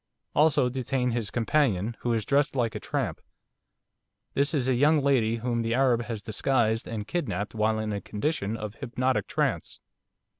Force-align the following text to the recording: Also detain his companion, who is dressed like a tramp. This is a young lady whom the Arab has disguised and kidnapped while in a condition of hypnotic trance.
Also 0.33 0.67
detain 0.67 1.11
his 1.11 1.29
companion, 1.29 1.95
who 1.99 2.11
is 2.11 2.25
dressed 2.25 2.55
like 2.55 2.73
a 2.73 2.79
tramp. 2.79 3.21
This 4.33 4.51
is 4.51 4.67
a 4.67 4.73
young 4.73 4.99
lady 5.03 5.35
whom 5.35 5.61
the 5.61 5.75
Arab 5.75 6.05
has 6.05 6.23
disguised 6.23 6.87
and 6.87 7.05
kidnapped 7.05 7.53
while 7.53 7.77
in 7.77 7.93
a 7.93 8.01
condition 8.01 8.57
of 8.57 8.77
hypnotic 8.77 9.27
trance. 9.27 9.79